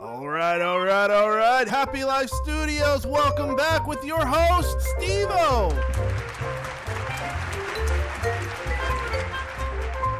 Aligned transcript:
All 0.00 0.28
right, 0.28 0.60
all 0.60 0.78
right, 0.78 1.10
all 1.10 1.30
right. 1.30 1.66
Happy 1.66 2.04
Life 2.04 2.30
Studios, 2.30 3.04
welcome 3.04 3.56
back 3.56 3.88
with 3.88 4.04
your 4.04 4.24
host, 4.24 4.78
Stevo. 4.96 5.74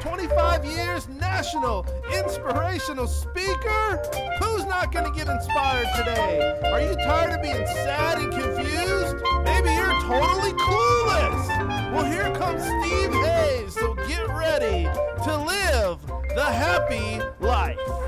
25 0.00 0.64
years 0.64 1.08
national 1.08 1.86
inspirational 2.12 3.06
speaker. 3.06 4.02
Who's 4.40 4.64
not 4.64 4.90
going 4.90 5.04
to 5.04 5.12
get 5.16 5.28
inspired 5.28 5.86
today? 5.94 6.58
Are 6.72 6.80
you 6.80 6.96
tired 6.96 7.36
of 7.36 7.42
being 7.42 7.64
sad 7.64 8.18
and 8.18 8.32
confused? 8.32 9.14
Maybe 9.44 9.72
you're 9.74 10.00
totally 10.00 10.54
clueless. 10.54 11.92
Well, 11.92 12.04
here 12.04 12.34
comes 12.34 12.62
Steve 12.62 13.12
Hays, 13.12 13.74
so 13.74 13.94
get 14.08 14.26
ready 14.26 14.88
to 15.22 15.36
live 15.36 16.04
the 16.34 16.46
happy 16.46 17.22
life. 17.38 18.07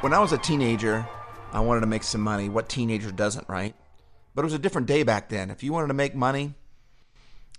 When 0.00 0.14
I 0.14 0.18
was 0.18 0.32
a 0.32 0.38
teenager, 0.38 1.06
I 1.52 1.60
wanted 1.60 1.80
to 1.80 1.86
make 1.86 2.04
some 2.04 2.22
money. 2.22 2.48
What 2.48 2.70
teenager 2.70 3.12
doesn't, 3.12 3.46
right? 3.50 3.74
But 4.34 4.42
it 4.42 4.44
was 4.46 4.54
a 4.54 4.58
different 4.58 4.86
day 4.86 5.02
back 5.02 5.28
then. 5.28 5.50
If 5.50 5.62
you 5.62 5.74
wanted 5.74 5.88
to 5.88 5.94
make 5.94 6.14
money, 6.14 6.54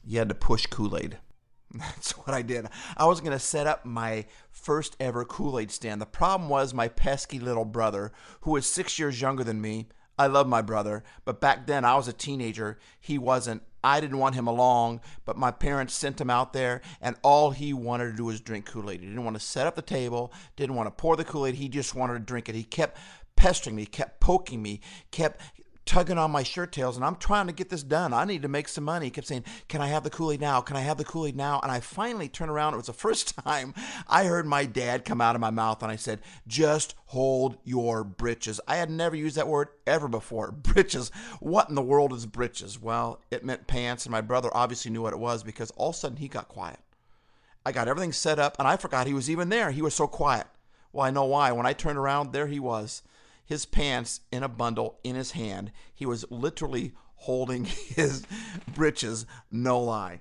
you 0.04 0.18
had 0.18 0.30
to 0.30 0.34
push 0.34 0.66
Kool 0.66 0.98
Aid. 0.98 1.20
That's 1.72 2.18
what 2.18 2.34
I 2.34 2.42
did. 2.42 2.66
I 2.98 3.06
was 3.06 3.22
going 3.22 3.34
to 3.34 3.40
set 3.40 3.68
up 3.68 3.86
my 3.86 4.26
first 4.50 4.98
ever 5.00 5.24
Kool 5.24 5.60
Aid 5.60 5.70
stand. 5.70 6.02
The 6.02 6.08
problem 6.08 6.50
was 6.50 6.74
my 6.74 6.88
pesky 6.88 7.40
little 7.40 7.64
brother, 7.64 8.12
who 8.42 8.52
was 8.54 8.66
six 8.66 8.98
years 8.98 9.22
younger 9.22 9.44
than 9.44 9.62
me. 9.62 9.90
I 10.18 10.26
love 10.26 10.48
my 10.48 10.64
brother, 10.64 11.04
but 11.26 11.42
back 11.42 11.68
then 11.68 11.86
I 11.86 11.96
was 11.96 12.08
a 12.08 12.14
teenager. 12.14 12.80
He 13.00 13.20
wasn't. 13.20 13.62
I 13.84 14.00
didn't 14.00 14.20
want 14.20 14.36
him 14.36 14.48
along, 14.48 15.02
but 15.26 15.38
my 15.38 15.52
parents 15.52 15.94
sent 15.94 16.22
him 16.22 16.30
out 16.30 16.54
there, 16.54 16.82
and 17.02 17.16
all 17.24 17.52
he 17.52 17.74
wanted 17.74 18.12
to 18.12 18.18
do 18.18 18.26
was 18.26 18.42
drink 18.42 18.66
Kool 18.66 18.90
Aid. 18.90 19.02
He 19.02 19.08
didn't 19.08 19.24
want 19.24 19.36
to 19.36 19.46
set 19.46 19.68
up 19.68 19.76
the 19.76 19.82
table, 19.82 20.32
didn't 20.56 20.76
want 20.76 20.88
to 20.88 20.92
pour 20.92 21.16
the 21.16 21.24
Kool 21.24 21.46
Aid. 21.46 21.56
He 21.56 21.70
just 21.70 21.96
wanted 21.96 22.14
to 22.14 22.20
drink 22.20 22.50
it. 22.50 22.56
He 22.56 22.64
kept 22.64 22.98
pestering 23.36 23.76
me, 23.76 23.86
kept 23.86 24.20
poking 24.20 24.62
me, 24.62 24.82
kept 25.10 25.42
tugging 25.86 26.18
on 26.18 26.32
my 26.32 26.44
shirt 26.44 26.72
tails 26.72 26.96
and 26.96 27.06
I'm 27.06 27.16
trying 27.16 27.48
to 27.48 27.54
get 27.54 27.70
this 27.70 27.84
done. 27.84 28.14
I 28.14 28.26
need 28.26 28.42
to 28.44 28.48
make 28.48 28.68
some 28.68 28.84
money. 28.84 29.08
He 29.08 29.12
kept 29.12 29.28
saying, 29.28 29.46
Can 29.68 29.82
I 29.82 29.88
have 29.88 30.04
the 30.04 30.10
Kool 30.10 30.32
Aid 30.32 30.42
now? 30.42 30.62
Can 30.62 30.78
I 30.78 30.82
have 30.82 30.98
the 30.98 31.04
Kool 31.04 31.26
Aid 31.26 31.36
now? 31.36 31.60
And 31.62 31.72
I 31.72 31.80
finally 31.80 32.30
turned 32.30 32.52
around. 32.52 32.74
It 32.74 32.78
was 32.78 32.86
the 32.88 32.94
first 33.02 33.36
time 33.36 33.74
I 34.08 34.26
heard 34.26 34.46
my 34.46 34.66
dad 34.66 35.06
come 35.06 35.22
out 35.22 35.36
of 35.36 35.42
my 35.42 35.50
mouth 35.50 35.82
and 35.82 35.92
I 35.92 35.96
said, 35.96 36.22
Just 36.48 36.96
hold 37.08 37.58
your 37.64 38.04
britches. 38.04 38.62
I 38.68 38.78
had 38.78 38.90
never 38.90 39.16
used 39.16 39.36
that 39.38 39.48
word 39.48 39.70
ever 39.86 40.08
before. 40.08 40.52
Britches. 40.72 41.12
What 41.40 41.70
in 41.70 41.76
the 41.76 41.82
world 41.82 42.14
is 42.14 42.26
britches? 42.26 42.82
Well, 42.82 43.20
it 43.30 43.44
meant 43.44 43.68
pants, 43.68 44.06
and 44.06 44.12
my 44.12 44.22
brother 44.22 44.50
obviously 44.54 44.92
knew 44.92 45.02
what 45.02 45.14
it 45.14 45.20
was 45.20 45.44
because 45.44 45.72
all 45.72 45.90
of 45.90 45.96
a 45.96 45.98
sudden 45.98 46.18
he 46.18 46.28
got 46.28 46.48
quiet. 46.48 46.80
I 47.66 47.72
got 47.72 47.88
everything 47.88 48.12
set 48.12 48.40
up 48.40 48.56
and 48.58 48.68
I 48.68 48.78
forgot 48.78 49.08
he 49.08 49.14
was 49.14 49.30
even 49.30 49.50
there. 49.50 49.72
He 49.72 49.82
was 49.82 49.94
so 49.94 50.08
quiet. 50.08 50.48
Well, 50.94 51.06
I 51.06 51.12
know 51.12 51.26
why. 51.26 51.52
When 51.52 51.66
I 51.66 51.74
turned 51.74 51.98
around, 51.98 52.32
there 52.32 52.48
he 52.48 52.60
was 52.60 53.04
his 53.52 53.66
pants 53.66 54.22
in 54.32 54.44
a 54.44 54.48
bundle 54.48 54.98
in 55.04 55.14
his 55.14 55.32
hand. 55.32 55.74
He 55.94 56.06
was 56.06 56.24
literally 56.32 56.94
holding 57.16 57.66
his 57.66 58.26
britches, 58.74 59.26
no 59.52 59.82
lie. 59.82 60.20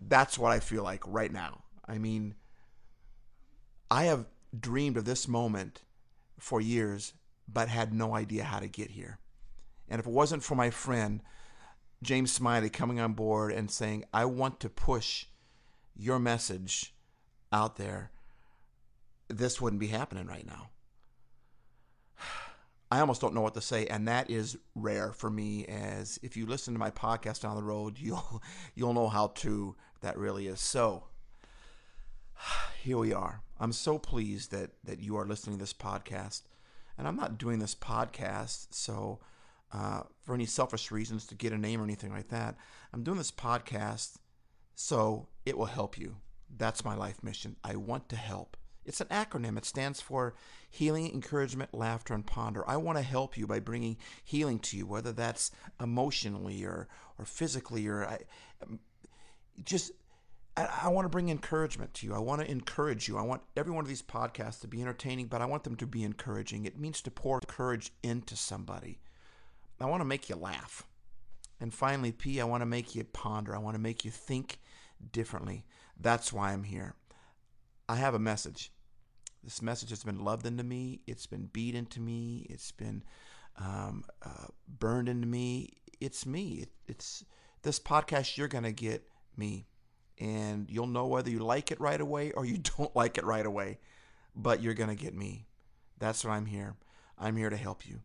That's 0.00 0.38
what 0.38 0.50
I 0.50 0.58
feel 0.58 0.82
like 0.82 1.02
right 1.06 1.30
now. 1.30 1.64
I 1.86 1.98
mean, 1.98 2.34
I 3.90 4.04
have 4.04 4.24
dreamed 4.58 4.96
of 4.96 5.04
this 5.04 5.28
moment 5.28 5.82
for 6.38 6.62
years, 6.62 7.12
but 7.46 7.68
had 7.68 7.92
no 7.92 8.14
idea 8.14 8.44
how 8.44 8.58
to 8.58 8.68
get 8.68 8.92
here. 8.92 9.18
And 9.90 10.00
if 10.00 10.06
it 10.06 10.10
wasn't 10.10 10.42
for 10.42 10.54
my 10.54 10.70
friend, 10.70 11.20
James 12.02 12.32
Smiley, 12.32 12.70
coming 12.70 13.00
on 13.00 13.12
board 13.12 13.52
and 13.52 13.70
saying, 13.70 14.06
I 14.14 14.24
want 14.24 14.60
to 14.60 14.70
push 14.70 15.26
your 15.94 16.18
message 16.18 16.94
out 17.52 17.76
there, 17.76 18.12
this 19.28 19.60
wouldn't 19.60 19.80
be 19.80 19.88
happening 19.88 20.26
right 20.26 20.46
now. 20.46 20.70
I 22.90 23.00
almost 23.00 23.20
don't 23.20 23.34
know 23.34 23.40
what 23.40 23.54
to 23.54 23.60
say, 23.60 23.86
and 23.86 24.08
that 24.08 24.30
is 24.30 24.58
rare 24.74 25.12
for 25.12 25.30
me. 25.30 25.64
As 25.66 26.18
if 26.22 26.36
you 26.36 26.46
listen 26.46 26.74
to 26.74 26.80
my 26.80 26.90
podcast 26.90 27.42
down 27.42 27.56
the 27.56 27.62
road, 27.62 27.98
you'll 28.00 28.42
you'll 28.74 28.94
know 28.94 29.08
how 29.08 29.28
true 29.28 29.76
that 30.00 30.18
really 30.18 30.46
is. 30.48 30.60
So 30.60 31.04
here 32.82 32.98
we 32.98 33.12
are. 33.12 33.42
I'm 33.58 33.72
so 33.72 33.98
pleased 33.98 34.50
that 34.50 34.70
that 34.84 35.00
you 35.00 35.16
are 35.16 35.26
listening 35.26 35.56
to 35.56 35.62
this 35.62 35.72
podcast, 35.72 36.42
and 36.98 37.06
I'm 37.06 37.16
not 37.16 37.38
doing 37.38 37.58
this 37.58 37.74
podcast 37.74 38.68
so 38.70 39.20
uh, 39.72 40.02
for 40.24 40.34
any 40.34 40.46
selfish 40.46 40.90
reasons 40.90 41.26
to 41.26 41.34
get 41.34 41.52
a 41.52 41.58
name 41.58 41.80
or 41.80 41.84
anything 41.84 42.12
like 42.12 42.28
that. 42.28 42.56
I'm 42.92 43.04
doing 43.04 43.18
this 43.18 43.30
podcast 43.30 44.16
so 44.74 45.28
it 45.46 45.56
will 45.56 45.66
help 45.66 45.98
you. 45.98 46.16
That's 46.56 46.84
my 46.84 46.96
life 46.96 47.22
mission. 47.22 47.56
I 47.62 47.76
want 47.76 48.08
to 48.08 48.16
help. 48.16 48.56
It's 48.84 49.00
an 49.00 49.08
acronym. 49.08 49.58
It 49.58 49.64
stands 49.64 50.00
for 50.00 50.34
Healing, 50.68 51.12
Encouragement, 51.12 51.74
Laughter, 51.74 52.14
and 52.14 52.26
Ponder. 52.26 52.68
I 52.68 52.76
want 52.76 52.98
to 52.98 53.04
help 53.04 53.36
you 53.36 53.46
by 53.46 53.60
bringing 53.60 53.98
healing 54.24 54.58
to 54.60 54.76
you, 54.76 54.86
whether 54.86 55.12
that's 55.12 55.50
emotionally 55.80 56.64
or, 56.64 56.88
or 57.18 57.24
physically 57.24 57.86
or 57.86 58.04
I, 58.06 58.18
um, 58.62 58.80
just 59.64 59.92
I, 60.56 60.68
I 60.84 60.88
want 60.88 61.04
to 61.04 61.10
bring 61.10 61.28
encouragement 61.28 61.94
to 61.94 62.06
you. 62.06 62.14
I 62.14 62.18
want 62.18 62.40
to 62.40 62.50
encourage 62.50 63.08
you. 63.08 63.16
I 63.18 63.22
want 63.22 63.42
every 63.56 63.72
one 63.72 63.84
of 63.84 63.88
these 63.88 64.02
podcasts 64.02 64.60
to 64.60 64.68
be 64.68 64.80
entertaining, 64.80 65.26
but 65.26 65.42
I 65.42 65.46
want 65.46 65.64
them 65.64 65.76
to 65.76 65.86
be 65.86 66.02
encouraging. 66.02 66.64
It 66.64 66.78
means 66.78 67.02
to 67.02 67.10
pour 67.10 67.40
courage 67.40 67.92
into 68.02 68.36
somebody. 68.36 68.98
I 69.80 69.86
want 69.86 70.00
to 70.00 70.06
make 70.06 70.28
you 70.28 70.36
laugh. 70.36 70.84
And 71.60 71.72
finally, 71.72 72.12
P, 72.12 72.40
I 72.40 72.44
want 72.44 72.62
to 72.62 72.66
make 72.66 72.94
you 72.94 73.04
ponder. 73.04 73.54
I 73.54 73.58
want 73.58 73.74
to 73.74 73.80
make 73.80 74.04
you 74.04 74.10
think 74.10 74.60
differently. 75.12 75.64
That's 75.98 76.32
why 76.32 76.52
I'm 76.52 76.64
here. 76.64 76.94
I 77.90 77.96
have 77.96 78.14
a 78.14 78.20
message. 78.20 78.70
This 79.42 79.60
message 79.60 79.90
has 79.90 80.04
been 80.04 80.20
loved 80.20 80.46
into 80.46 80.62
me. 80.62 81.00
It's 81.08 81.26
been 81.26 81.50
beat 81.52 81.74
into 81.74 82.00
me. 82.00 82.46
It's 82.48 82.70
been 82.70 83.02
um, 83.56 84.04
uh, 84.22 84.46
burned 84.68 85.08
into 85.08 85.26
me. 85.26 85.70
It's 86.00 86.24
me. 86.24 86.60
It, 86.62 86.68
it's 86.86 87.24
this 87.62 87.80
podcast. 87.80 88.36
You're 88.36 88.46
gonna 88.46 88.70
get 88.70 89.08
me, 89.36 89.66
and 90.18 90.70
you'll 90.70 90.86
know 90.86 91.08
whether 91.08 91.30
you 91.30 91.40
like 91.40 91.72
it 91.72 91.80
right 91.80 92.00
away 92.00 92.30
or 92.30 92.44
you 92.44 92.58
don't 92.78 92.94
like 92.94 93.18
it 93.18 93.24
right 93.24 93.44
away. 93.44 93.80
But 94.36 94.62
you're 94.62 94.74
gonna 94.74 94.94
get 94.94 95.16
me. 95.16 95.48
That's 95.98 96.24
what 96.24 96.30
I'm 96.30 96.46
here. 96.46 96.76
I'm 97.18 97.36
here 97.36 97.50
to 97.50 97.56
help 97.56 97.88
you. 97.88 98.02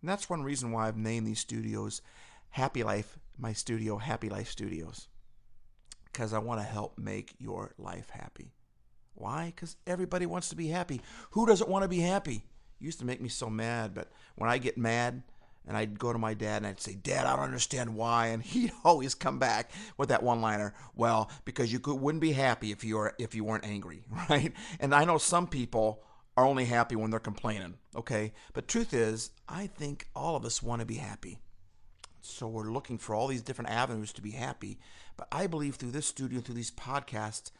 And 0.00 0.10
that's 0.10 0.28
one 0.28 0.42
reason 0.42 0.72
why 0.72 0.88
I've 0.88 0.96
named 0.96 1.28
these 1.28 1.38
studios 1.38 2.02
Happy 2.48 2.82
Life, 2.82 3.20
my 3.38 3.52
studio, 3.52 3.98
Happy 3.98 4.28
Life 4.28 4.48
Studios, 4.48 5.06
because 6.06 6.32
I 6.32 6.40
want 6.40 6.58
to 6.58 6.66
help 6.66 6.98
make 6.98 7.34
your 7.38 7.72
life 7.78 8.10
happy. 8.10 8.50
Why? 9.14 9.52
Because 9.54 9.76
everybody 9.86 10.26
wants 10.26 10.48
to 10.50 10.56
be 10.56 10.68
happy. 10.68 11.00
Who 11.32 11.46
doesn't 11.46 11.68
want 11.68 11.82
to 11.82 11.88
be 11.88 12.00
happy? 12.00 12.44
It 12.80 12.84
used 12.84 13.00
to 13.00 13.04
make 13.04 13.20
me 13.20 13.28
so 13.28 13.50
mad, 13.50 13.94
but 13.94 14.10
when 14.36 14.50
I 14.50 14.58
get 14.58 14.78
mad, 14.78 15.22
and 15.66 15.76
I'd 15.76 15.98
go 15.98 16.12
to 16.12 16.18
my 16.18 16.34
dad 16.34 16.58
and 16.58 16.66
I'd 16.66 16.80
say, 16.80 16.94
Dad, 16.94 17.26
I 17.26 17.36
don't 17.36 17.44
understand 17.44 17.94
why. 17.94 18.28
And 18.28 18.42
he'd 18.42 18.72
always 18.84 19.14
come 19.14 19.38
back 19.38 19.70
with 19.96 20.08
that 20.08 20.22
one 20.22 20.40
liner, 20.40 20.74
well, 20.94 21.30
because 21.44 21.72
you 21.72 21.78
could, 21.78 22.00
wouldn't 22.00 22.22
be 22.22 22.32
happy 22.32 22.72
if 22.72 22.82
you, 22.82 22.96
were, 22.96 23.14
if 23.18 23.34
you 23.34 23.44
weren't 23.44 23.66
angry, 23.66 24.02
right? 24.30 24.52
And 24.78 24.94
I 24.94 25.04
know 25.04 25.18
some 25.18 25.46
people 25.46 26.02
are 26.36 26.46
only 26.46 26.64
happy 26.64 26.96
when 26.96 27.10
they're 27.10 27.20
complaining, 27.20 27.74
okay? 27.94 28.32
But 28.52 28.68
truth 28.68 28.94
is, 28.94 29.30
I 29.48 29.66
think 29.66 30.08
all 30.14 30.36
of 30.36 30.44
us 30.44 30.62
want 30.62 30.80
to 30.80 30.86
be 30.86 30.94
happy. 30.94 31.38
So 32.22 32.48
we're 32.48 32.70
looking 32.70 32.98
for 32.98 33.14
all 33.14 33.26
these 33.26 33.42
different 33.42 33.70
avenues 33.70 34.12
to 34.14 34.22
be 34.22 34.32
happy. 34.32 34.78
But 35.16 35.28
I 35.32 35.46
believe 35.46 35.76
through 35.76 35.90
this 35.90 36.06
studio, 36.06 36.40
through 36.40 36.54
these 36.54 36.70
podcasts, 36.70 37.50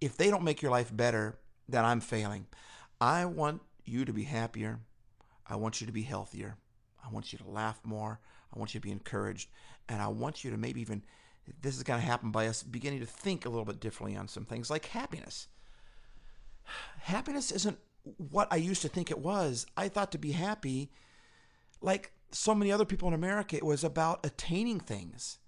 if 0.00 0.16
they 0.16 0.30
don't 0.30 0.44
make 0.44 0.62
your 0.62 0.70
life 0.70 0.94
better, 0.94 1.38
then 1.68 1.84
I'm 1.84 2.00
failing. 2.00 2.46
I 3.00 3.24
want 3.24 3.62
you 3.84 4.04
to 4.04 4.12
be 4.12 4.24
happier. 4.24 4.80
I 5.48 5.56
want 5.56 5.80
you 5.80 5.86
to 5.86 5.92
be 5.92 6.02
healthier. 6.02 6.56
I 7.04 7.10
want 7.10 7.32
you 7.32 7.38
to 7.38 7.48
laugh 7.48 7.80
more. 7.84 8.20
I 8.54 8.58
want 8.58 8.74
you 8.74 8.80
to 8.80 8.86
be 8.86 8.92
encouraged. 8.92 9.48
And 9.88 10.02
I 10.02 10.08
want 10.08 10.44
you 10.44 10.50
to 10.50 10.56
maybe 10.56 10.80
even, 10.80 11.02
this 11.62 11.76
is 11.76 11.82
going 11.82 12.00
to 12.00 12.06
happen 12.06 12.30
by 12.30 12.46
us 12.46 12.62
beginning 12.62 13.00
to 13.00 13.06
think 13.06 13.44
a 13.44 13.48
little 13.48 13.64
bit 13.64 13.80
differently 13.80 14.16
on 14.16 14.28
some 14.28 14.44
things 14.44 14.70
like 14.70 14.86
happiness. 14.86 15.48
Happiness 17.00 17.52
isn't 17.52 17.78
what 18.30 18.48
I 18.50 18.56
used 18.56 18.82
to 18.82 18.88
think 18.88 19.10
it 19.10 19.18
was. 19.18 19.66
I 19.76 19.88
thought 19.88 20.12
to 20.12 20.18
be 20.18 20.32
happy, 20.32 20.90
like 21.80 22.12
so 22.32 22.54
many 22.54 22.72
other 22.72 22.84
people 22.84 23.08
in 23.08 23.14
America, 23.14 23.56
it 23.56 23.64
was 23.64 23.84
about 23.84 24.26
attaining 24.26 24.80
things. 24.80 25.38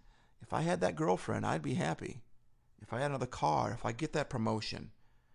If 0.41 0.53
I 0.53 0.63
had 0.63 0.81
that 0.81 0.97
girlfriend, 0.97 1.45
I'd 1.45 1.63
be 1.63 1.75
happy 1.75 2.23
if 2.81 2.93
I 2.93 3.01
had 3.01 3.11
another 3.11 3.27
car, 3.27 3.73
if 3.73 3.85
I 3.85 3.93
get 3.93 4.13
that 4.15 4.31
promotion, 4.31 4.91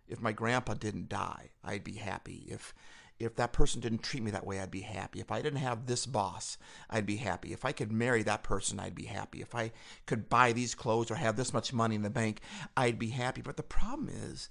if 0.08 0.22
my 0.22 0.32
grandpa 0.32 0.74
didn't 0.74 1.10
die, 1.10 1.52
I'd 1.64 1.84
be 1.84 1.96
happy. 1.96 2.46
If 2.48 2.74
if 3.20 3.36
that 3.36 3.54
person 3.54 3.80
didn't 3.80 4.04
treat 4.04 4.24
me 4.24 4.32
that 4.32 4.46
way, 4.46 4.60
I'd 4.60 4.72
be 4.72 4.82
happy. 4.82 5.20
If 5.20 5.32
I 5.32 5.42
didn't 5.42 5.60
have 5.60 5.86
this 5.86 6.06
boss, 6.06 6.58
I'd 6.90 7.06
be 7.06 7.18
happy. 7.18 7.54
If 7.54 7.64
I 7.64 7.72
could 7.72 7.92
marry 7.92 8.24
that 8.24 8.44
person, 8.44 8.80
I'd 8.80 8.96
be 8.96 9.06
happy. 9.06 9.42
If 9.42 9.54
I 9.54 9.72
could 10.06 10.30
buy 10.30 10.52
these 10.52 10.76
clothes 10.76 11.12
or 11.12 11.16
have 11.16 11.36
this 11.38 11.54
much 11.54 11.72
money 11.74 11.96
in 11.96 12.02
the 12.02 12.10
bank, 12.10 12.42
I'd 12.76 13.00
be 13.00 13.10
happy. 13.10 13.42
But 13.42 13.56
the 13.56 13.64
problem 13.64 14.10
is, 14.10 14.50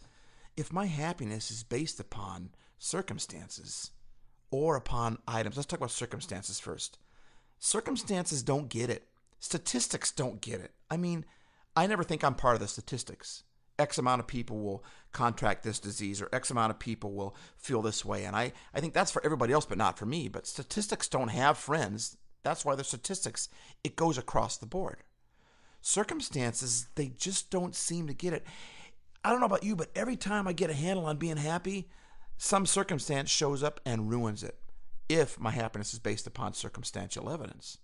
if 0.56 0.72
my 0.72 0.86
happiness 0.86 1.50
is 1.50 1.64
based 1.64 1.98
upon 1.98 2.50
circumstances 2.78 3.90
or 4.50 4.76
upon 4.76 5.18
items, 5.26 5.56
let's 5.56 5.66
talk 5.66 5.80
about 5.80 5.90
circumstances 5.90 6.60
first. 6.60 6.98
Circumstances 7.58 8.42
don't 8.42 8.68
get 8.68 8.90
it. 8.90 9.08
Statistics 9.38 10.12
don't 10.12 10.40
get 10.40 10.60
it. 10.60 10.72
I 10.90 10.96
mean, 10.96 11.24
I 11.74 11.86
never 11.86 12.04
think 12.04 12.22
I'm 12.22 12.34
part 12.34 12.54
of 12.54 12.60
the 12.60 12.69
statistics. 12.69 13.44
X 13.78 13.98
amount 13.98 14.20
of 14.20 14.26
people 14.26 14.60
will 14.60 14.84
contract 15.12 15.62
this 15.62 15.78
disease 15.78 16.20
or 16.20 16.28
X 16.32 16.50
amount 16.50 16.70
of 16.70 16.78
people 16.78 17.12
will 17.12 17.34
feel 17.56 17.82
this 17.82 18.04
way. 18.04 18.24
And 18.24 18.36
I, 18.36 18.52
I 18.74 18.80
think 18.80 18.92
that's 18.92 19.10
for 19.10 19.24
everybody 19.24 19.52
else, 19.52 19.66
but 19.66 19.78
not 19.78 19.98
for 19.98 20.06
me. 20.06 20.28
But 20.28 20.46
statistics 20.46 21.08
don't 21.08 21.28
have 21.28 21.56
friends. 21.56 22.16
That's 22.42 22.64
why 22.64 22.74
they're 22.74 22.84
statistics. 22.84 23.48
It 23.82 23.96
goes 23.96 24.19
across 24.19 24.56
the 24.56 24.66
board. 24.66 24.98
Circumstances, 25.80 26.88
they 26.94 27.08
just 27.08 27.50
don't 27.50 27.75
seem 27.75 28.06
to 28.06 28.14
get 28.14 28.32
it. 28.32 28.46
I 29.25 29.30
don't 29.30 29.40
know 29.40 29.46
about 29.46 29.64
you, 29.64 29.75
but 29.75 29.90
every 29.96 30.16
time 30.16 30.46
I 30.46 30.52
get 30.52 30.70
a 30.70 30.75
handle 30.75 31.06
on 31.06 31.16
being 31.16 31.36
happy, 31.36 31.88
some 32.36 32.66
circumstance 32.66 33.30
shows 33.30 33.62
up 33.62 33.80
and 33.84 34.10
ruins 34.10 34.42
it 34.42 34.58
if 35.08 35.38
my 35.38 35.50
happiness 35.50 35.92
is 35.92 35.98
based 35.98 36.26
upon 36.26 36.54
circumstantial 36.54 37.30
evidence. 37.30 37.78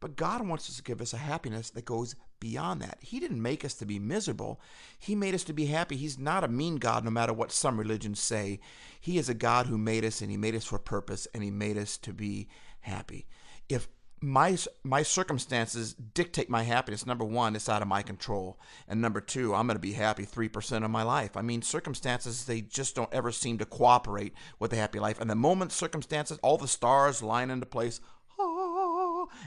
But 0.00 0.16
God 0.16 0.46
wants 0.46 0.68
us 0.68 0.76
to 0.76 0.82
give 0.82 1.00
us 1.00 1.12
a 1.12 1.18
happiness 1.18 1.70
that 1.70 1.84
goes 1.84 2.14
beyond 2.40 2.80
that. 2.82 2.98
He 3.00 3.20
didn't 3.20 3.42
make 3.42 3.64
us 3.64 3.74
to 3.74 3.86
be 3.86 3.98
miserable. 3.98 4.60
He 4.98 5.14
made 5.14 5.34
us 5.34 5.44
to 5.44 5.52
be 5.52 5.66
happy. 5.66 5.96
He's 5.96 6.18
not 6.18 6.44
a 6.44 6.48
mean 6.48 6.76
God, 6.76 7.04
no 7.04 7.10
matter 7.10 7.32
what 7.32 7.52
some 7.52 7.78
religions 7.78 8.20
say. 8.20 8.60
He 9.00 9.18
is 9.18 9.28
a 9.28 9.34
God 9.34 9.66
who 9.66 9.78
made 9.78 10.04
us 10.04 10.20
and 10.20 10.30
He 10.30 10.36
made 10.36 10.54
us 10.54 10.64
for 10.64 10.78
purpose 10.78 11.26
and 11.34 11.42
He 11.42 11.50
made 11.50 11.76
us 11.76 11.96
to 11.98 12.12
be 12.12 12.48
happy. 12.80 13.26
If 13.68 13.88
my 14.20 14.56
my 14.82 15.02
circumstances 15.02 15.94
dictate 15.94 16.48
my 16.48 16.62
happiness. 16.62 17.04
Number 17.04 17.24
one, 17.24 17.54
it's 17.54 17.68
out 17.68 17.82
of 17.82 17.88
my 17.88 18.02
control, 18.02 18.58
and 18.88 19.00
number 19.00 19.20
two, 19.20 19.54
I'm 19.54 19.66
going 19.66 19.76
to 19.76 19.80
be 19.80 19.92
happy 19.92 20.24
three 20.24 20.48
percent 20.48 20.84
of 20.84 20.90
my 20.90 21.02
life. 21.02 21.36
I 21.36 21.42
mean, 21.42 21.62
circumstances 21.62 22.44
they 22.44 22.62
just 22.62 22.94
don't 22.94 23.12
ever 23.12 23.30
seem 23.30 23.58
to 23.58 23.66
cooperate 23.66 24.32
with 24.58 24.72
a 24.72 24.76
happy 24.76 24.98
life. 24.98 25.20
And 25.20 25.28
the 25.28 25.34
moment 25.34 25.72
circumstances, 25.72 26.38
all 26.42 26.56
the 26.56 26.66
stars 26.66 27.22
line 27.22 27.50
into 27.50 27.66
place, 27.66 28.00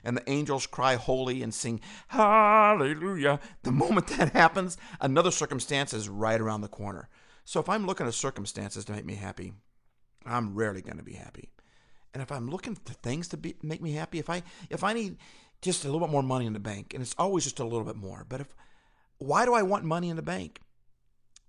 and 0.04 0.18
the 0.18 0.30
angels 0.30 0.68
cry 0.68 0.96
holy 0.96 1.42
and 1.42 1.54
sing 1.54 1.82
hallelujah. 2.08 3.40
The 3.64 3.72
moment 3.72 4.08
that 4.08 4.34
happens, 4.34 4.78
another 5.00 5.32
circumstance 5.32 5.94
is 5.94 6.10
right 6.10 6.40
around 6.40 6.62
the 6.62 6.68
corner. 6.68 7.10
So 7.46 7.60
if 7.60 7.70
I'm 7.70 7.86
looking 7.86 8.08
at 8.08 8.14
circumstances 8.14 8.86
to 8.86 8.92
make 8.92 9.06
me 9.06 9.16
happy, 9.16 9.54
I'm 10.26 10.56
rarely 10.56 10.82
going 10.82 10.98
to 10.98 11.04
be 11.04 11.14
happy. 11.14 11.50
And 12.14 12.24
if 12.24 12.32
I'm 12.32 12.50
looking 12.50 12.76
for 12.76 12.94
things 12.94 13.28
to 13.30 13.38
be, 13.38 13.56
make 13.62 13.82
me 13.82 13.94
happy, 13.94 14.20
if 14.20 14.30
I 14.30 14.44
if 14.70 14.84
I 14.84 14.94
need 14.94 15.18
just 15.62 15.84
a 15.84 15.88
little 15.88 16.00
bit 16.00 16.12
more 16.12 16.24
money 16.24 16.46
in 16.46 16.54
the 16.54 16.60
bank, 16.60 16.94
and 16.94 17.02
it's 17.02 17.16
always 17.18 17.44
just 17.44 17.60
a 17.60 17.64
little 17.64 17.84
bit 17.84 17.96
more, 17.96 18.26
but 18.28 18.42
if 18.42 18.56
why 19.18 19.46
do 19.46 19.54
I 19.54 19.64
want 19.64 19.84
money 19.84 20.10
in 20.10 20.16
the 20.16 20.22
bank? 20.22 20.60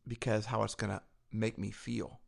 Because 0.06 0.46
how 0.46 0.62
it's 0.64 0.74
going 0.74 0.90
to 0.90 1.02
make 1.32 1.56
me 1.56 1.70
feel. 1.70 2.20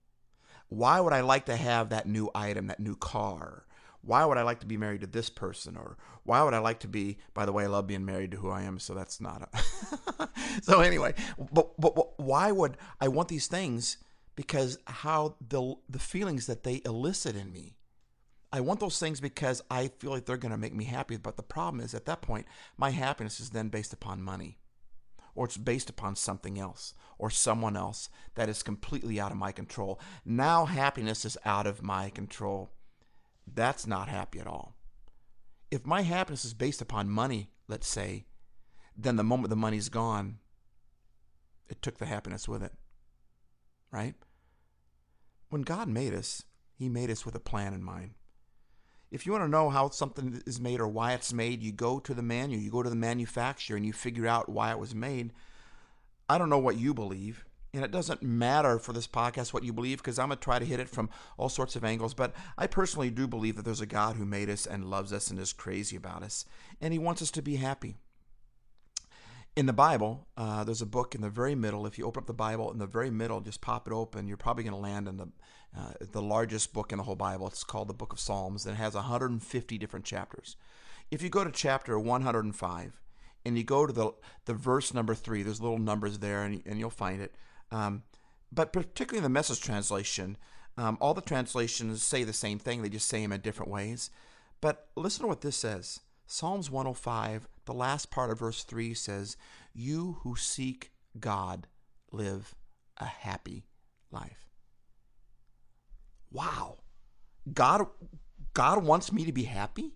Why 0.69 1.00
would 1.00 1.12
I 1.12 1.20
like 1.20 1.46
to 1.46 1.56
have 1.56 1.90
that 1.90 2.06
new 2.06 2.30
item, 2.34 2.69
that 2.69 2.80
new 2.80 2.96
car? 2.96 3.66
Why 4.02 4.25
would 4.25 4.38
I 4.38 4.43
like 4.43 4.60
to 4.60 4.66
be 4.66 4.76
married 4.76 5.00
to 5.00 5.06
this 5.06 5.31
person? 5.31 5.76
Or 5.76 5.96
why 6.25 6.43
would 6.43 6.54
I 6.54 6.58
like 6.58 6.81
to 6.81 6.88
be, 6.88 7.19
by 7.34 7.46
the 7.46 7.52
way, 7.52 7.64
I 7.64 7.69
love 7.69 7.87
being 7.87 8.04
married 8.04 8.32
to 8.32 8.37
who 8.37 8.50
I 8.50 8.62
am, 8.62 8.78
so 8.78 8.94
that's 8.94 9.20
not 9.20 9.49
a. 9.52 10.28
so 10.62 10.81
anyway, 10.81 11.14
but, 11.52 11.81
but, 11.81 11.94
but 11.94 12.19
why 12.19 12.52
would 12.52 12.76
I 13.00 13.08
want 13.08 13.28
these 13.28 13.46
things? 13.46 13.99
Because 14.34 14.78
how 14.87 15.37
the, 15.46 15.75
the 15.88 15.99
feelings 15.99 16.46
that 16.46 16.64
they 16.64 16.82
elicit 16.84 17.37
in 17.37 17.52
me. 17.52 17.76
I 18.54 18.60
want 18.60 18.81
those 18.81 18.99
things 18.99 19.19
because 19.19 19.62
I 19.70 19.88
feel 19.99 20.10
like 20.10 20.26
they're 20.26 20.37
going 20.37 20.52
to 20.52 20.58
make 20.58 20.75
me 20.75 20.84
happy. 20.84 21.16
But 21.16 21.37
the 21.37 21.43
problem 21.43 21.82
is 21.82 21.94
at 21.94 22.05
that 22.05 22.20
point, 22.20 22.46
my 22.76 22.90
happiness 22.90 23.40
is 23.40 23.50
then 23.50 23.69
based 23.69 23.94
upon 23.94 24.22
money 24.22 24.58
or 25.34 25.46
it's 25.46 25.56
based 25.56 25.88
upon 25.88 26.16
something 26.16 26.58
else 26.58 26.94
or 27.19 27.31
someone 27.31 27.76
else 27.76 28.08
that 28.34 28.48
is 28.48 28.62
completely 28.62 29.20
out 29.20 29.31
of 29.31 29.38
my 29.38 29.52
control. 29.52 30.00
Now 30.25 30.66
happiness 30.66 31.25
is 31.25 31.38
out 31.44 31.66
of 31.66 31.82
my 31.82 32.10
control. 32.10 32.70
That's 33.46 33.86
not 33.86 34.08
happy 34.08 34.40
at 34.40 34.46
all. 34.46 34.76
If 35.70 35.86
my 35.86 36.02
happiness 36.02 36.44
is 36.44 36.54
based 36.54 36.82
upon 36.82 37.08
money, 37.08 37.50
let's 37.68 37.88
say, 37.88 38.26
then 38.96 39.16
the 39.16 39.24
moment 39.24 39.50
the 39.50 39.56
money's 39.56 39.88
gone, 39.88 40.38
it 41.68 41.80
took 41.80 41.98
the 41.98 42.06
happiness 42.06 42.46
with 42.48 42.62
it. 42.62 42.72
Right? 43.90 44.14
When 45.48 45.62
God 45.62 45.88
made 45.88 46.14
us, 46.14 46.44
He 46.74 46.88
made 46.88 47.10
us 47.10 47.24
with 47.24 47.34
a 47.34 47.40
plan 47.40 47.74
in 47.74 47.82
mind. 47.82 48.12
If 49.10 49.26
you 49.26 49.32
want 49.32 49.44
to 49.44 49.48
know 49.48 49.68
how 49.68 49.90
something 49.90 50.42
is 50.46 50.58
made 50.58 50.80
or 50.80 50.88
why 50.88 51.12
it's 51.12 51.32
made, 51.32 51.62
you 51.62 51.72
go 51.72 51.98
to 52.00 52.14
the 52.14 52.22
manual, 52.22 52.62
you 52.62 52.70
go 52.70 52.82
to 52.82 52.88
the 52.88 52.96
manufacturer, 52.96 53.76
and 53.76 53.84
you 53.84 53.92
figure 53.92 54.26
out 54.26 54.48
why 54.48 54.70
it 54.70 54.78
was 54.78 54.94
made. 54.94 55.32
I 56.28 56.38
don't 56.38 56.48
know 56.48 56.58
what 56.58 56.78
you 56.78 56.94
believe 56.94 57.44
and 57.74 57.84
it 57.84 57.90
doesn't 57.90 58.22
matter 58.22 58.78
for 58.78 58.92
this 58.92 59.06
podcast 59.06 59.54
what 59.54 59.64
you 59.64 59.72
believe 59.72 59.98
because 59.98 60.19
I'm 60.19 60.28
going 60.28 60.38
to 60.38 60.44
try 60.44 60.58
to 60.58 60.64
hit 60.64 60.80
it 60.80 60.90
from 60.90 61.08
all 61.38 61.48
sorts 61.48 61.74
of 61.74 61.84
angles. 61.84 62.12
But 62.12 62.34
I 62.58 62.66
personally 62.66 63.10
do 63.10 63.26
believe 63.26 63.56
that 63.56 63.64
there's 63.64 63.80
a 63.80 63.86
God 63.86 64.16
who 64.16 64.26
made 64.26 64.50
us 64.50 64.66
and 64.66 64.90
loves 64.90 65.12
us 65.12 65.30
and 65.30 65.40
is 65.40 65.52
crazy 65.52 65.96
about 65.96 66.22
us, 66.22 66.44
and 66.80 66.92
He 66.92 66.98
wants 66.98 67.22
us 67.22 67.30
to 67.32 67.42
be 67.42 67.56
happy. 67.56 67.96
In 69.54 69.66
the 69.66 69.72
Bible, 69.74 70.26
uh, 70.36 70.64
there's 70.64 70.80
a 70.80 70.86
book 70.86 71.14
in 71.14 71.20
the 71.20 71.28
very 71.28 71.54
middle. 71.54 71.86
If 71.86 71.98
you 71.98 72.06
open 72.06 72.22
up 72.22 72.26
the 72.26 72.32
Bible 72.32 72.72
in 72.72 72.78
the 72.78 72.86
very 72.86 73.10
middle, 73.10 73.40
just 73.40 73.60
pop 73.60 73.86
it 73.86 73.92
open, 73.92 74.26
you're 74.26 74.38
probably 74.38 74.64
going 74.64 74.74
to 74.74 74.80
land 74.80 75.08
in 75.08 75.19
the 75.19 75.28
uh, 75.76 75.92
the 76.12 76.20
largest 76.20 76.74
book 76.74 76.92
in 76.92 76.98
the 76.98 77.04
whole 77.04 77.16
Bible. 77.16 77.46
It's 77.46 77.64
called 77.64 77.88
the 77.88 77.94
Book 77.94 78.12
of 78.12 78.20
Psalms, 78.20 78.66
and 78.66 78.74
it 78.74 78.78
has 78.78 78.94
150 78.94 79.78
different 79.78 80.04
chapters. 80.04 80.56
If 81.10 81.22
you 81.22 81.30
go 81.30 81.44
to 81.44 81.50
chapter 81.50 81.98
105 81.98 83.00
and 83.44 83.58
you 83.58 83.64
go 83.64 83.86
to 83.86 83.92
the 83.92 84.12
the 84.44 84.54
verse 84.54 84.92
number 84.92 85.14
three, 85.14 85.42
there's 85.42 85.60
little 85.60 85.78
numbers 85.78 86.19
there, 86.19 86.42
and, 86.42 86.62
and 86.66 86.78
you'll 86.78 86.90
find 86.90 87.22
it. 87.22 87.34
Um, 87.72 88.04
but 88.52 88.72
particularly 88.72 89.22
the 89.22 89.30
message 89.30 89.60
translation, 89.60 90.36
um, 90.76 90.98
all 91.00 91.14
the 91.14 91.20
translations 91.20 92.02
say 92.02 92.22
the 92.22 92.32
same 92.32 92.58
thing, 92.58 92.82
they 92.82 92.88
just 92.88 93.08
say 93.08 93.22
them 93.22 93.32
in 93.32 93.40
different 93.40 93.72
ways. 93.72 94.10
But 94.60 94.88
listen 94.94 95.22
to 95.22 95.28
what 95.28 95.40
this 95.40 95.56
says 95.56 96.00
Psalms 96.26 96.70
105, 96.70 97.48
the 97.64 97.74
last 97.74 98.10
part 98.10 98.30
of 98.30 98.38
verse 98.38 98.62
3 98.62 98.94
says, 98.94 99.36
You 99.74 100.19
who 100.20 100.36
seek 100.36 100.92
God 101.19 101.66
live 102.12 102.54
a 102.98 103.06
happy 103.06 103.66
life. 104.10 104.50
Wow. 106.30 106.78
God, 107.52 107.86
God 108.54 108.84
wants 108.84 109.12
me 109.12 109.24
to 109.24 109.32
be 109.32 109.44
happy? 109.44 109.92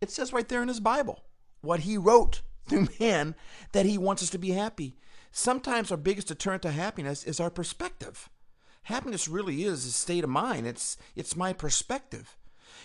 It 0.00 0.10
says 0.10 0.32
right 0.32 0.48
there 0.48 0.62
in 0.62 0.68
his 0.68 0.80
Bible 0.80 1.24
what 1.60 1.80
he 1.80 1.96
wrote 1.96 2.42
through 2.68 2.88
man 3.00 3.34
that 3.72 3.86
he 3.86 3.98
wants 3.98 4.22
us 4.22 4.30
to 4.30 4.38
be 4.38 4.50
happy. 4.50 4.96
Sometimes 5.36 5.90
our 5.90 5.96
biggest 5.96 6.28
deterrent 6.28 6.62
to 6.62 6.70
happiness 6.70 7.24
is 7.24 7.40
our 7.40 7.50
perspective. 7.50 8.30
Happiness 8.84 9.26
really 9.26 9.64
is 9.64 9.84
a 9.84 9.90
state 9.90 10.22
of 10.22 10.30
mind. 10.30 10.64
It's 10.64 10.96
it's 11.16 11.34
my 11.34 11.52
perspective. 11.52 12.36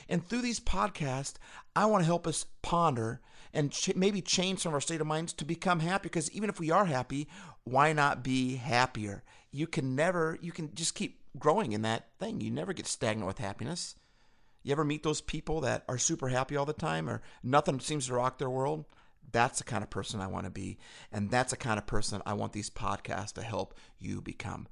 And 0.10 0.26
through 0.26 0.42
these 0.42 0.60
podcasts, 0.60 1.36
I 1.76 1.86
want 1.86 2.02
to 2.02 2.08
help 2.08 2.26
us 2.26 2.48
ponder 2.64 3.22
and 3.54 3.72
ch- 3.72 3.96
maybe 3.96 4.20
change 4.24 4.62
some 4.62 4.72
of 4.72 4.74
our 4.74 4.82
state 4.82 5.00
of 5.00 5.06
minds 5.06 5.32
to 5.34 5.46
become 5.46 5.80
happy 5.80 6.04
because 6.04 6.32
even 6.32 6.50
if 6.50 6.60
we 6.60 6.72
are 6.72 6.86
happy, 6.86 7.28
why 7.66 7.94
not 7.94 8.24
be 8.24 8.56
happier? 8.56 9.24
You 9.52 9.68
can 9.68 9.96
never 9.96 10.40
you 10.42 10.52
can 10.52 10.74
just 10.74 10.96
keep 10.96 11.22
growing 11.38 11.74
in 11.74 11.84
that 11.84 12.08
thing. 12.18 12.42
You 12.42 12.50
never 12.50 12.74
get 12.74 12.88
stagnant 12.88 13.28
with 13.28 13.38
happiness. 13.38 13.94
You 14.64 14.72
ever 14.72 14.84
meet 14.84 15.04
those 15.04 15.22
people 15.22 15.62
that 15.62 15.86
are 15.88 16.00
super 16.00 16.30
happy 16.30 16.56
all 16.56 16.66
the 16.66 16.74
time 16.74 17.08
or 17.08 17.22
nothing 17.44 17.80
seems 17.80 18.08
to 18.08 18.16
rock 18.16 18.40
their 18.40 18.50
world? 18.50 18.86
That's 19.32 19.60
the 19.60 19.64
kind 19.64 19.84
of 19.84 19.90
person 19.90 20.22
I 20.22 20.28
want 20.28 20.46
to 20.46 20.52
be. 20.52 20.78
And 21.12 21.30
that's 21.30 21.52
the 21.52 21.58
kind 21.58 21.78
of 21.78 21.86
person 21.86 22.22
I 22.26 22.34
want 22.34 22.54
these 22.54 22.70
podcasts 22.70 23.34
to 23.34 23.42
help 23.42 23.74
you 24.00 24.22
become. 24.22 24.68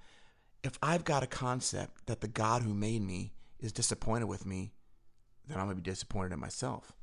If 0.64 0.78
I've 0.82 1.04
got 1.06 1.24
a 1.24 1.28
concept 1.28 2.08
that 2.08 2.22
the 2.22 2.28
God 2.28 2.64
who 2.64 2.74
made 2.74 3.02
me 3.02 3.34
is 3.60 3.72
disappointed 3.72 4.26
with 4.26 4.46
me, 4.46 4.72
then 5.48 5.58
I'm 5.58 5.66
going 5.66 5.78
to 5.78 5.82
be 5.82 5.90
disappointed 5.90 6.34
in 6.34 6.40
myself. 6.40 6.94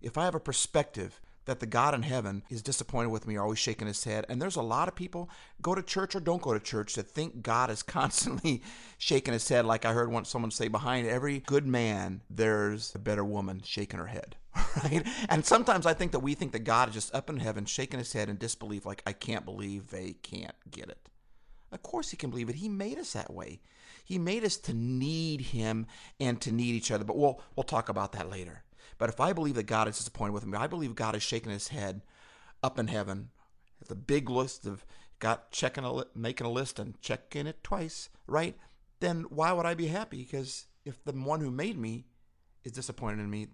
If 0.00 0.16
I 0.16 0.24
have 0.24 0.34
a 0.34 0.40
perspective 0.40 1.20
that 1.50 1.58
the 1.58 1.66
God 1.66 1.94
in 1.94 2.02
heaven 2.02 2.44
is 2.48 2.62
disappointed 2.62 3.08
with 3.08 3.26
me, 3.26 3.36
always 3.36 3.58
shaking 3.58 3.88
his 3.88 4.04
head. 4.04 4.24
And 4.28 4.40
there's 4.40 4.54
a 4.54 4.62
lot 4.62 4.86
of 4.86 4.94
people, 4.94 5.28
go 5.60 5.74
to 5.74 5.82
church 5.82 6.14
or 6.14 6.20
don't 6.20 6.40
go 6.40 6.54
to 6.54 6.60
church, 6.60 6.94
that 6.94 7.08
think 7.08 7.42
God 7.42 7.70
is 7.70 7.82
constantly 7.98 8.62
shaking 8.98 9.32
his 9.32 9.48
head. 9.48 9.66
Like 9.66 9.84
I 9.84 9.92
heard 9.92 10.12
once 10.12 10.28
someone 10.28 10.52
say, 10.52 10.68
behind 10.68 11.08
every 11.08 11.40
good 11.40 11.66
man, 11.66 12.22
there's 12.30 12.94
a 12.94 13.00
better 13.00 13.24
woman 13.24 13.62
shaking 13.64 13.98
her 13.98 14.06
head. 14.06 14.36
Right? 14.84 15.06
And 15.28 15.44
sometimes 15.44 15.86
I 15.86 15.94
think 15.94 16.12
that 16.12 16.20
we 16.20 16.34
think 16.34 16.52
that 16.52 16.60
God 16.60 16.88
is 16.88 16.94
just 16.94 17.14
up 17.14 17.28
in 17.28 17.38
heaven 17.38 17.64
shaking 17.64 17.98
his 17.98 18.12
head 18.12 18.28
in 18.28 18.36
disbelief, 18.36 18.86
like, 18.86 19.02
I 19.04 19.12
can't 19.12 19.44
believe 19.44 19.88
they 19.88 20.14
can't 20.22 20.54
get 20.70 20.88
it. 20.88 21.08
Of 21.72 21.82
course 21.82 22.10
he 22.10 22.16
can 22.16 22.30
believe 22.30 22.48
it. 22.48 22.56
He 22.56 22.68
made 22.68 22.98
us 22.98 23.12
that 23.12 23.32
way. 23.32 23.60
He 24.04 24.18
made 24.18 24.44
us 24.44 24.56
to 24.58 24.74
need 24.74 25.40
him 25.40 25.86
and 26.18 26.40
to 26.40 26.52
need 26.52 26.74
each 26.74 26.90
other. 26.90 27.04
But 27.04 27.16
we'll 27.16 27.40
we'll 27.54 27.64
talk 27.64 27.88
about 27.88 28.12
that 28.12 28.28
later. 28.28 28.64
But 28.98 29.08
if 29.08 29.20
I 29.20 29.32
believe 29.32 29.54
that 29.54 29.64
God 29.64 29.88
is 29.88 29.98
disappointed 29.98 30.32
with 30.32 30.46
me, 30.46 30.56
I 30.58 30.66
believe 30.66 30.94
God 30.94 31.14
is 31.14 31.22
shaking 31.22 31.52
his 31.52 31.68
head 31.68 32.02
up 32.62 32.78
in 32.78 32.88
heaven. 32.88 33.30
A 33.88 33.94
big 33.94 34.28
list 34.28 34.66
of 34.66 34.84
God 35.18 35.40
checking 35.50 35.84
a 35.84 36.04
making 36.14 36.46
a 36.46 36.50
list 36.50 36.78
and 36.78 37.00
checking 37.00 37.46
it 37.46 37.64
twice, 37.64 38.08
right? 38.26 38.56
Then 39.00 39.24
why 39.30 39.52
would 39.52 39.66
I 39.66 39.74
be 39.74 39.86
happy? 39.86 40.18
Because 40.18 40.66
if 40.84 41.02
the 41.04 41.12
one 41.12 41.40
who 41.40 41.50
made 41.50 41.78
me 41.78 42.04
is 42.62 42.72
disappointed 42.72 43.20
in 43.20 43.30
me, 43.30 43.48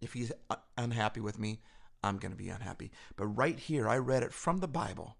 if 0.00 0.12
he's 0.12 0.30
unhappy 0.76 1.20
with 1.20 1.38
me, 1.38 1.62
I'm 2.02 2.18
going 2.18 2.32
to 2.32 2.36
be 2.36 2.48
unhappy. 2.48 2.90
But 3.16 3.26
right 3.26 3.58
here, 3.58 3.88
I 3.88 3.96
read 3.98 4.22
it 4.22 4.32
from 4.32 4.58
the 4.58 4.68
Bible. 4.68 5.16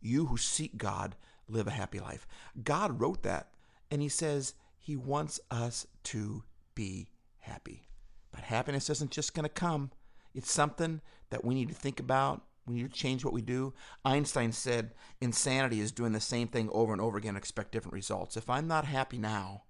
You 0.00 0.26
who 0.26 0.36
seek 0.36 0.76
God 0.76 1.16
live 1.48 1.66
a 1.66 1.72
happy 1.72 2.00
life. 2.00 2.26
God 2.62 3.00
wrote 3.00 3.22
that, 3.22 3.54
and 3.90 4.02
He 4.02 4.08
says 4.08 4.54
He 4.76 4.96
wants 4.96 5.40
us 5.50 5.86
to 6.04 6.44
be 6.74 7.08
happy. 7.38 7.88
But 8.32 8.44
happiness 8.44 8.90
isn't 8.90 9.10
just 9.10 9.34
going 9.34 9.44
to 9.44 9.48
come, 9.48 9.90
it's 10.34 10.50
something 10.50 11.00
that 11.30 11.44
we 11.44 11.54
need 11.54 11.68
to 11.68 11.74
think 11.74 12.00
about 12.00 12.42
We 12.66 12.76
need 12.76 12.92
to 12.92 12.98
change 12.98 13.24
what 13.24 13.34
we 13.34 13.42
do. 13.42 13.74
Einstein 14.04 14.52
said 14.52 14.92
insanity 15.20 15.80
is 15.80 15.92
doing 15.92 16.12
the 16.12 16.20
same 16.20 16.48
thing 16.48 16.68
over 16.72 16.92
and 16.92 17.02
over 17.02 17.18
again 17.18 17.30
and 17.30 17.38
expect 17.38 17.72
different 17.72 17.94
results. 17.94 18.36
If 18.36 18.48
I'm 18.48 18.68
not 18.68 18.84
happy 18.84 19.18
now, 19.18 19.64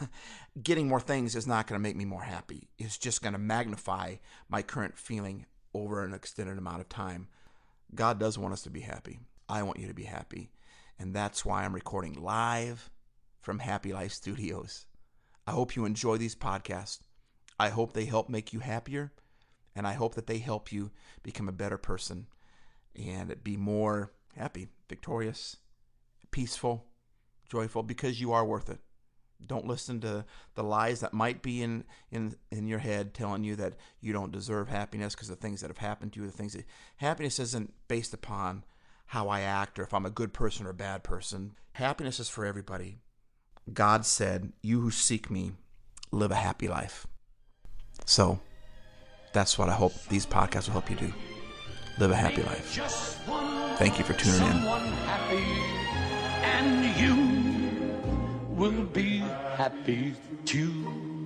getting 0.62 0.88
more 0.88 1.00
things 1.00 1.36
is 1.36 1.46
not 1.46 1.66
going 1.66 1.78
to 1.78 1.82
make 1.82 1.96
me 1.96 2.04
more 2.04 2.22
happy. 2.22 2.68
It's 2.78 2.96
just 2.98 3.22
going 3.22 3.34
to 3.34 3.38
magnify 3.38 4.16
my 4.48 4.62
current 4.62 4.96
feeling 4.96 5.46
over 5.74 6.04
an 6.04 6.14
extended 6.14 6.58
amount 6.58 6.80
of 6.80 6.88
time. 6.88 7.28
God 7.94 8.18
does 8.18 8.38
want 8.38 8.52
us 8.52 8.62
to 8.62 8.70
be 8.70 8.80
happy. 8.80 9.20
I 9.48 9.62
want 9.62 9.78
you 9.78 9.88
to 9.88 9.94
be 9.94 10.04
happy. 10.04 10.52
And 10.98 11.14
that's 11.14 11.44
why 11.44 11.64
I'm 11.64 11.74
recording 11.74 12.14
live 12.14 12.90
from 13.40 13.58
Happy 13.58 13.92
Life 13.92 14.12
Studios. 14.12 14.86
I 15.46 15.52
hope 15.52 15.74
you 15.74 15.84
enjoy 15.84 16.18
these 16.18 16.36
podcasts. 16.36 17.00
I 17.60 17.68
hope 17.68 17.92
they 17.92 18.06
help 18.06 18.30
make 18.30 18.54
you 18.54 18.60
happier. 18.60 19.12
And 19.76 19.86
I 19.86 19.92
hope 19.92 20.14
that 20.14 20.26
they 20.26 20.38
help 20.38 20.72
you 20.72 20.90
become 21.22 21.46
a 21.46 21.52
better 21.52 21.76
person 21.76 22.26
and 22.96 23.44
be 23.44 23.58
more 23.58 24.12
happy, 24.34 24.68
victorious, 24.88 25.58
peaceful, 26.30 26.86
joyful, 27.50 27.82
because 27.82 28.18
you 28.18 28.32
are 28.32 28.46
worth 28.46 28.70
it. 28.70 28.78
Don't 29.46 29.66
listen 29.66 30.00
to 30.00 30.24
the 30.54 30.62
lies 30.62 31.00
that 31.00 31.12
might 31.12 31.42
be 31.42 31.62
in, 31.62 31.84
in, 32.10 32.34
in 32.50 32.66
your 32.66 32.78
head 32.78 33.12
telling 33.12 33.44
you 33.44 33.56
that 33.56 33.74
you 34.00 34.14
don't 34.14 34.32
deserve 34.32 34.68
happiness 34.68 35.14
because 35.14 35.28
of 35.28 35.38
things 35.38 35.60
that 35.60 35.68
have 35.68 35.78
happened 35.78 36.14
to 36.14 36.20
you, 36.20 36.26
the 36.26 36.32
things 36.32 36.54
that 36.54 36.64
happiness 36.96 37.38
isn't 37.38 37.74
based 37.88 38.14
upon 38.14 38.64
how 39.06 39.28
I 39.28 39.40
act 39.40 39.78
or 39.78 39.82
if 39.82 39.92
I'm 39.92 40.06
a 40.06 40.10
good 40.10 40.32
person 40.32 40.66
or 40.66 40.70
a 40.70 40.74
bad 40.74 41.04
person. 41.04 41.52
Happiness 41.74 42.20
is 42.20 42.30
for 42.30 42.46
everybody. 42.46 43.00
God 43.70 44.06
said, 44.06 44.54
You 44.62 44.80
who 44.80 44.90
seek 44.90 45.30
me, 45.30 45.52
live 46.10 46.30
a 46.30 46.36
happy 46.36 46.66
life. 46.66 47.06
So 48.10 48.40
that's 49.32 49.56
what 49.56 49.68
I 49.68 49.72
hope 49.72 49.94
these 50.08 50.26
podcasts 50.26 50.66
will 50.66 50.72
help 50.72 50.90
you 50.90 50.96
do. 50.96 51.12
Live 52.00 52.10
a 52.10 52.16
happy 52.16 52.42
life. 52.42 52.74
Thank 53.78 54.00
you 54.00 54.04
for 54.04 54.14
tuning 54.14 54.40
in. 54.50 54.56
Happy, 55.06 55.44
and 56.42 56.96
you 56.98 57.14
will 58.56 58.82
be 58.86 59.18
happy 59.54 60.14
too. 60.44 61.19